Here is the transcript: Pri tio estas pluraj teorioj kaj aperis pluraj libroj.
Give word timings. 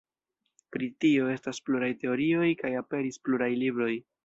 Pri 0.75 0.87
tio 1.05 1.27
estas 1.33 1.59
pluraj 1.67 1.91
teorioj 2.05 2.49
kaj 2.65 2.73
aperis 2.83 3.23
pluraj 3.29 3.51
libroj. 3.65 3.95